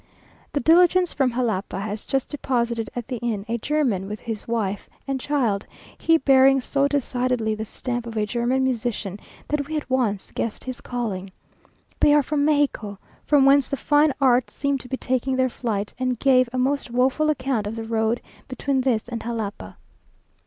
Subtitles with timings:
[0.51, 4.89] The diligence from Jalapa has just deposited at the inn, a German with his wife
[5.07, 9.87] and child, he bearing so decidedly the stamp of a German musician, that we at
[9.91, 11.29] once guessed his calling.
[11.99, 15.93] They are from Mexico, from whence the fine arts seem to be taking their flight,
[15.99, 19.77] and gave a most woeful account of the road between this and Jalapa.